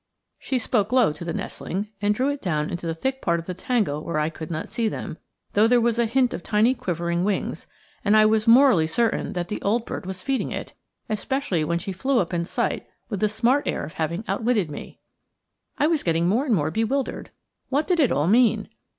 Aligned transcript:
She 0.39 0.57
spoke 0.57 0.91
low 0.91 1.13
to 1.13 1.23
the 1.23 1.31
nestling, 1.31 1.89
and 2.01 2.15
drew 2.15 2.29
it 2.29 2.41
down 2.41 2.71
into 2.71 2.87
the 2.87 2.95
thick 2.95 3.21
part 3.21 3.39
of 3.39 3.45
the 3.45 3.53
tangle 3.53 4.03
where 4.03 4.17
I 4.17 4.31
could 4.31 4.49
not 4.49 4.67
see 4.67 4.87
them, 4.89 5.19
though 5.53 5.67
there 5.67 5.79
was 5.79 5.99
a 5.99 6.07
hint 6.07 6.33
of 6.33 6.41
tiny 6.41 6.73
quivering 6.73 7.23
wings, 7.23 7.67
and 8.03 8.17
I 8.17 8.25
was 8.25 8.47
morally 8.47 8.87
certain 8.87 9.33
that 9.33 9.47
the 9.47 9.61
old 9.61 9.85
bird 9.85 10.07
was 10.07 10.23
feeding 10.23 10.51
it, 10.51 10.73
especially 11.07 11.63
when 11.63 11.77
she 11.77 11.91
flew 11.91 12.17
up 12.17 12.33
in 12.33 12.45
sight 12.45 12.87
with 13.09 13.19
the 13.19 13.29
smart 13.29 13.67
air 13.67 13.83
of 13.83 13.93
having 13.93 14.23
outwitted 14.27 14.71
me. 14.71 14.99
I 15.77 15.85
was 15.85 16.01
getting 16.01 16.25
more 16.27 16.45
and 16.45 16.55
more 16.55 16.71
bewildered. 16.71 17.29
What 17.69 17.87
did 17.87 17.99
it 17.99 18.11
all 18.11 18.25
mean? 18.25 18.69